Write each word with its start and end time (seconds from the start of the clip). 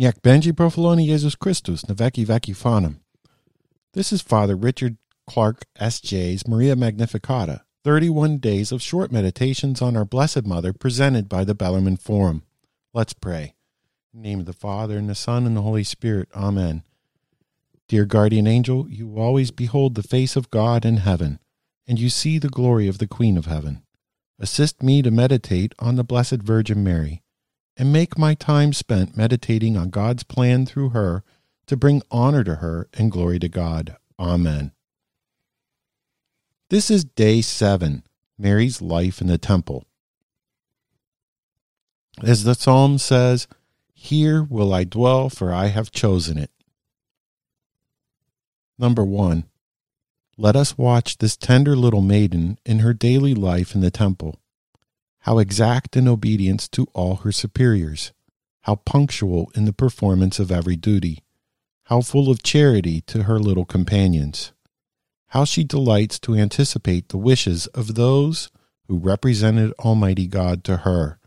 Jak 0.00 0.20
będzie 0.22 0.54
profiloni 0.54 1.06
Jesus 1.06 1.36
Christus 1.36 1.88
na 1.88 1.94
veki 1.94 2.26
veki 2.26 2.54
fanem. 2.54 2.94
This 3.92 4.12
is 4.12 4.22
Father 4.22 4.56
Richard 4.64 4.94
Clarke 5.30 5.66
S.J.'s 5.74 6.48
Maria 6.48 6.76
Magnificata, 6.76 7.60
31 7.84 8.38
days 8.38 8.72
of 8.72 8.82
short 8.82 9.12
meditations 9.12 9.82
on 9.82 9.96
our 9.96 10.06
Blessed 10.06 10.46
Mother 10.46 10.72
presented 10.72 11.28
by 11.28 11.44
the 11.44 11.54
Bellarmine 11.54 11.98
Forum. 11.98 12.42
Let's 12.94 13.12
pray. 13.12 13.54
In 14.14 14.22
the 14.22 14.28
name 14.28 14.40
of 14.40 14.46
the 14.46 14.54
Father, 14.54 14.96
and 14.96 15.08
the 15.08 15.14
Son, 15.14 15.46
and 15.46 15.54
the 15.54 15.60
Holy 15.60 15.84
Spirit. 15.84 16.28
Amen. 16.34 16.82
Dear 17.86 18.06
guardian 18.06 18.46
angel, 18.46 18.86
you 18.88 19.18
always 19.18 19.50
behold 19.50 19.94
the 19.94 20.02
face 20.02 20.34
of 20.34 20.50
God 20.50 20.86
in 20.86 20.96
heaven, 20.96 21.40
and 21.86 21.98
you 21.98 22.08
see 22.08 22.38
the 22.38 22.48
glory 22.48 22.88
of 22.88 22.96
the 22.96 23.06
Queen 23.06 23.36
of 23.36 23.44
heaven. 23.44 23.82
Assist 24.38 24.82
me 24.82 25.02
to 25.02 25.10
meditate 25.10 25.74
on 25.78 25.96
the 25.96 26.04
Blessed 26.04 26.42
Virgin 26.42 26.82
Mary, 26.82 27.22
and 27.80 27.94
make 27.94 28.18
my 28.18 28.34
time 28.34 28.74
spent 28.74 29.16
meditating 29.16 29.74
on 29.74 29.88
God's 29.88 30.22
plan 30.22 30.66
through 30.66 30.90
her 30.90 31.24
to 31.64 31.78
bring 31.78 32.02
honor 32.10 32.44
to 32.44 32.56
her 32.56 32.90
and 32.92 33.10
glory 33.10 33.38
to 33.38 33.48
God. 33.48 33.96
Amen. 34.18 34.72
This 36.68 36.90
is 36.90 37.06
day 37.06 37.40
seven 37.40 38.04
Mary's 38.36 38.82
life 38.82 39.22
in 39.22 39.28
the 39.28 39.38
temple. 39.38 39.86
As 42.22 42.44
the 42.44 42.54
psalm 42.54 42.98
says, 42.98 43.48
Here 43.94 44.42
will 44.42 44.74
I 44.74 44.84
dwell, 44.84 45.30
for 45.30 45.50
I 45.50 45.68
have 45.68 45.90
chosen 45.90 46.36
it. 46.36 46.50
Number 48.78 49.06
one, 49.06 49.44
let 50.36 50.54
us 50.54 50.76
watch 50.76 51.16
this 51.16 51.34
tender 51.34 51.74
little 51.74 52.02
maiden 52.02 52.58
in 52.66 52.80
her 52.80 52.92
daily 52.92 53.34
life 53.34 53.74
in 53.74 53.80
the 53.80 53.90
temple. 53.90 54.39
How 55.24 55.38
exact 55.38 55.96
in 55.96 56.08
obedience 56.08 56.66
to 56.68 56.86
all 56.94 57.16
her 57.16 57.32
superiors, 57.32 58.12
how 58.62 58.76
punctual 58.76 59.50
in 59.54 59.66
the 59.66 59.72
performance 59.72 60.38
of 60.38 60.50
every 60.50 60.76
duty, 60.76 61.22
how 61.84 62.00
full 62.00 62.30
of 62.30 62.42
charity 62.42 63.02
to 63.02 63.24
her 63.24 63.38
little 63.38 63.66
companions, 63.66 64.52
how 65.28 65.44
she 65.44 65.62
delights 65.62 66.18
to 66.20 66.34
anticipate 66.34 67.08
the 67.08 67.18
wishes 67.18 67.66
of 67.68 67.94
those 67.94 68.50
who 68.88 68.98
represented 68.98 69.72
Almighty 69.78 70.26
God 70.26 70.64
to 70.64 70.78
her, 70.78 71.18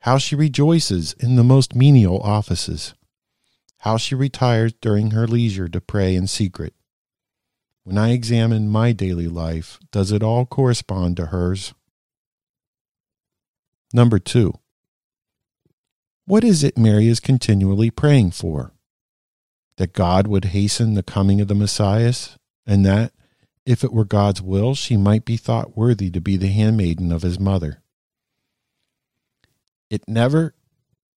how 0.00 0.18
she 0.18 0.34
rejoices 0.34 1.12
in 1.14 1.36
the 1.36 1.44
most 1.44 1.74
menial 1.74 2.20
offices, 2.20 2.94
how 3.78 3.96
she 3.96 4.14
retires 4.14 4.72
during 4.80 5.12
her 5.12 5.26
leisure 5.26 5.68
to 5.68 5.80
pray 5.80 6.16
in 6.16 6.26
secret. 6.26 6.74
When 7.84 7.96
I 7.96 8.10
examine 8.10 8.68
my 8.68 8.92
daily 8.92 9.28
life, 9.28 9.78
does 9.92 10.10
it 10.10 10.22
all 10.22 10.46
correspond 10.46 11.16
to 11.18 11.26
hers? 11.26 11.74
Number 13.94 14.18
two, 14.18 14.54
what 16.26 16.42
is 16.42 16.64
it 16.64 16.76
Mary 16.76 17.06
is 17.06 17.20
continually 17.20 17.90
praying 17.90 18.32
for? 18.32 18.72
That 19.76 19.92
God 19.92 20.26
would 20.26 20.46
hasten 20.46 20.94
the 20.94 21.04
coming 21.04 21.40
of 21.40 21.46
the 21.46 21.54
Messiah, 21.54 22.12
and 22.66 22.84
that, 22.84 23.12
if 23.64 23.84
it 23.84 23.92
were 23.92 24.04
God's 24.04 24.42
will, 24.42 24.74
she 24.74 24.96
might 24.96 25.24
be 25.24 25.36
thought 25.36 25.76
worthy 25.76 26.10
to 26.10 26.20
be 26.20 26.36
the 26.36 26.48
handmaiden 26.48 27.12
of 27.12 27.22
his 27.22 27.38
mother. 27.38 27.84
It 29.90 30.08
never 30.08 30.56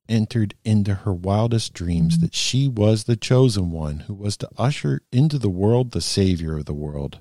entered 0.06 0.54
into 0.62 0.97
her 0.97 1.14
wildest 1.14 1.72
dreams 1.72 2.19
that 2.19 2.34
she 2.34 2.69
was 2.69 3.04
the 3.04 3.16
chosen 3.16 3.70
one 3.70 4.00
who 4.00 4.12
was 4.12 4.36
to 4.36 4.50
usher 4.58 5.00
into 5.10 5.38
the 5.38 5.48
world 5.48 5.92
the 5.92 6.02
Savior 6.02 6.58
of 6.58 6.66
the 6.66 6.74
world. 6.74 7.20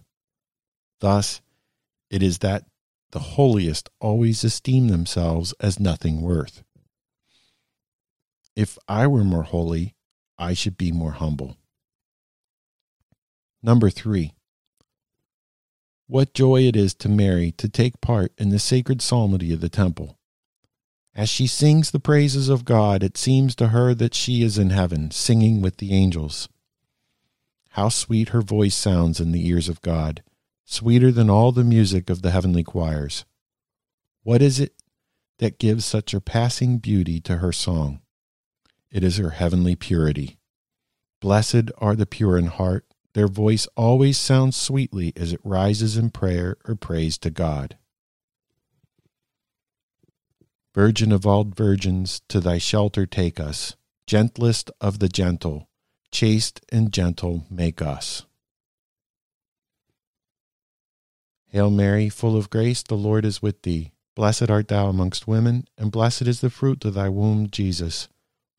Thus, 1.00 1.42
it 2.10 2.22
is 2.22 2.40
that 2.40 2.66
the 3.12 3.20
holiest 3.20 3.90
always 4.00 4.44
esteem 4.44 4.88
themselves 4.88 5.54
as 5.60 5.80
nothing 5.80 6.22
worth. 6.22 6.64
If 8.56 8.78
I 8.88 9.08
were 9.08 9.24
more 9.24 9.44
holy, 9.44 9.96
I 10.38 10.54
should 10.54 10.78
be 10.78 10.92
more 10.92 11.12
humble. 11.12 11.58
Number 13.62 13.90
three, 13.90 14.34
what 16.08 16.34
joy 16.34 16.62
it 16.68 16.76
is 16.76 16.94
to 16.96 17.10
Mary 17.10 17.52
to 17.54 17.68
take 17.68 18.00
part 18.00 18.32
in 18.38 18.50
the 18.50 18.60
sacred 18.60 19.02
psalmody 19.02 19.52
of 19.54 19.62
the 19.62 19.70
temple. 19.70 20.20
As 21.16 21.30
she 21.30 21.48
sings 21.48 21.92
the 21.92 22.00
praises 22.00 22.50
of 22.50 22.66
God, 22.66 23.02
it 23.02 23.18
seems 23.18 23.56
to 23.56 23.70
her 23.70 23.96
that 23.96 24.14
she 24.14 24.44
is 24.44 24.58
in 24.58 24.70
heaven, 24.70 25.10
singing 25.12 25.62
with 25.62 25.78
the 25.78 25.94
angels. 25.94 26.48
How 27.70 27.90
sweet 27.90 28.30
her 28.30 28.42
voice 28.42 28.76
sounds 28.76 29.20
in 29.20 29.32
the 29.32 29.48
ears 29.48 29.68
of 29.68 29.82
God, 29.82 30.22
sweeter 30.66 31.12
than 31.12 31.30
all 31.30 31.52
the 31.52 31.64
music 31.64 32.10
of 32.10 32.22
the 32.22 32.32
heavenly 32.32 32.64
choirs. 32.64 33.24
What 34.24 34.42
is 34.42 34.60
it 34.60 34.74
that 35.38 35.60
gives 35.60 35.86
such 35.86 36.14
a 36.14 36.20
passing 36.20 36.80
beauty 36.80 37.20
to 37.22 37.38
her 37.38 37.52
song? 37.52 38.02
It 38.92 39.04
is 39.04 39.18
her 39.18 39.32
heavenly 39.32 39.76
purity. 39.76 40.38
Blessed 41.22 41.72
are 41.78 41.96
the 41.96 42.06
pure 42.06 42.38
in 42.38 42.48
heart, 42.48 42.86
their 43.14 43.28
voice 43.28 43.68
always 43.78 44.18
sounds 44.18 44.58
sweetly 44.58 45.14
as 45.16 45.32
it 45.32 45.40
rises 45.44 45.96
in 45.96 46.10
prayer 46.10 46.58
or 46.68 46.76
praise 46.76 47.18
to 47.20 47.30
God. 47.30 47.78
Virgin 50.74 51.14
of 51.14 51.26
all 51.26 51.46
virgins, 51.46 52.22
to 52.28 52.42
thy 52.42 52.58
shelter 52.58 53.06
take 53.06 53.40
us. 53.40 53.78
Gentlest 54.06 54.70
of 54.82 55.00
the 55.00 55.08
gentle, 55.08 55.70
chaste 56.12 56.62
and 56.70 56.92
gentle 56.92 57.46
make 57.50 57.82
us. 57.82 58.26
Hail 61.48 61.70
Mary, 61.70 62.10
full 62.10 62.36
of 62.36 62.50
grace, 62.50 62.84
the 62.84 62.96
Lord 62.96 63.26
is 63.26 63.42
with 63.42 63.62
thee. 63.62 63.92
Blessed 64.16 64.50
art 64.50 64.68
thou 64.68 64.88
amongst 64.88 65.28
women, 65.28 65.68
and 65.78 65.92
blessed 65.92 66.24
is 66.24 66.42
the 66.42 66.50
fruit 66.50 66.84
of 66.86 66.94
thy 66.94 67.10
womb, 67.10 67.50
Jesus. 67.50 68.08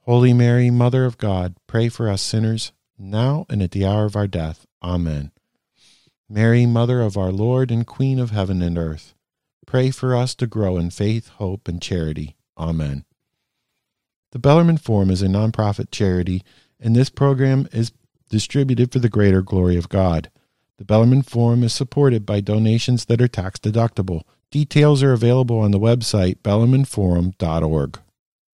Holy 0.02 0.32
Mary, 0.32 0.70
Mother 0.70 1.04
of 1.04 1.18
God, 1.18 1.56
pray 1.66 1.88
for 1.88 2.08
us 2.08 2.22
sinners, 2.22 2.72
now 2.98 3.46
and 3.48 3.62
at 3.62 3.72
the 3.72 3.84
hour 3.84 4.04
of 4.04 4.16
our 4.16 4.26
death. 4.26 4.66
Amen. 4.82 5.32
Mary, 6.28 6.66
Mother 6.66 7.00
of 7.00 7.16
our 7.16 7.32
Lord 7.32 7.70
and 7.70 7.86
Queen 7.86 8.18
of 8.18 8.30
heaven 8.30 8.62
and 8.62 8.76
earth, 8.76 9.14
Pray 9.66 9.90
for 9.90 10.14
us 10.14 10.34
to 10.36 10.46
grow 10.46 10.76
in 10.76 10.90
faith, 10.90 11.28
hope, 11.28 11.66
and 11.66 11.82
charity. 11.82 12.36
Amen. 12.56 13.04
The 14.30 14.38
Bellarmine 14.38 14.78
Forum 14.78 15.10
is 15.10 15.22
a 15.22 15.26
nonprofit 15.26 15.90
charity, 15.90 16.42
and 16.78 16.94
this 16.94 17.10
program 17.10 17.68
is 17.72 17.92
distributed 18.30 18.92
for 18.92 19.00
the 19.00 19.08
greater 19.08 19.42
glory 19.42 19.76
of 19.76 19.88
God. 19.88 20.30
The 20.78 20.84
Bellarmine 20.84 21.22
Forum 21.22 21.62
is 21.62 21.72
supported 21.72 22.26
by 22.26 22.40
donations 22.40 23.06
that 23.06 23.22
are 23.22 23.28
tax 23.28 23.58
deductible. 23.58 24.22
Details 24.50 25.02
are 25.02 25.12
available 25.12 25.58
on 25.58 25.70
the 25.70 25.80
website 25.80 26.38
bellarmineforum.org. 26.42 27.98